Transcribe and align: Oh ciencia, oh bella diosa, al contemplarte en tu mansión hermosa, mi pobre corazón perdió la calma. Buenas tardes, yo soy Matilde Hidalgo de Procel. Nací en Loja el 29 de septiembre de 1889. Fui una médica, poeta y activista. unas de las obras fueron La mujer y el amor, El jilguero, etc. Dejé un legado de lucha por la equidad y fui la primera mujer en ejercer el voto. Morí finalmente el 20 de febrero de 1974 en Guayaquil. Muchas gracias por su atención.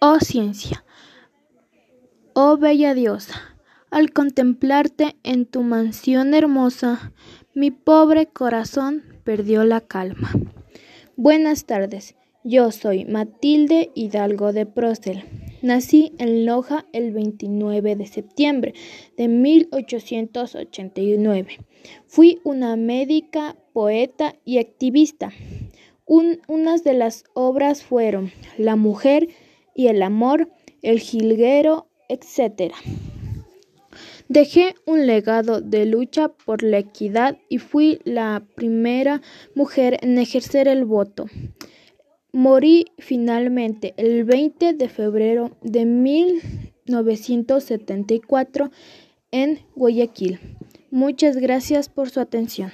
Oh 0.00 0.20
ciencia, 0.20 0.84
oh 2.32 2.56
bella 2.56 2.94
diosa, 2.94 3.56
al 3.90 4.12
contemplarte 4.12 5.16
en 5.24 5.44
tu 5.44 5.64
mansión 5.64 6.34
hermosa, 6.34 7.12
mi 7.52 7.72
pobre 7.72 8.26
corazón 8.26 9.02
perdió 9.24 9.64
la 9.64 9.80
calma. 9.80 10.30
Buenas 11.16 11.64
tardes, 11.64 12.14
yo 12.44 12.70
soy 12.70 13.06
Matilde 13.06 13.90
Hidalgo 13.96 14.52
de 14.52 14.66
Procel. 14.66 15.24
Nací 15.62 16.12
en 16.18 16.46
Loja 16.46 16.86
el 16.92 17.10
29 17.10 17.96
de 17.96 18.06
septiembre 18.06 18.74
de 19.16 19.26
1889. 19.26 21.58
Fui 22.06 22.38
una 22.44 22.76
médica, 22.76 23.56
poeta 23.72 24.36
y 24.44 24.58
activista. 24.58 25.32
unas 26.06 26.84
de 26.84 26.94
las 26.94 27.24
obras 27.34 27.82
fueron 27.82 28.30
La 28.56 28.76
mujer 28.76 29.26
y 29.78 29.86
el 29.86 30.02
amor, 30.02 30.50
El 30.82 30.98
jilguero, 30.98 31.86
etc. 32.08 32.74
Dejé 34.28 34.74
un 34.86 35.06
legado 35.06 35.60
de 35.60 35.86
lucha 35.86 36.30
por 36.30 36.64
la 36.64 36.78
equidad 36.78 37.38
y 37.48 37.58
fui 37.58 38.00
la 38.02 38.42
primera 38.56 39.22
mujer 39.54 39.98
en 40.02 40.18
ejercer 40.18 40.66
el 40.66 40.84
voto. 40.84 41.26
Morí 42.32 42.86
finalmente 42.98 43.94
el 43.96 44.24
20 44.24 44.72
de 44.72 44.88
febrero 44.88 45.56
de 45.62 45.86
1974 45.86 48.72
en 49.30 49.60
Guayaquil. 49.76 50.40
Muchas 50.90 51.36
gracias 51.36 51.88
por 51.88 52.10
su 52.10 52.18
atención. 52.18 52.72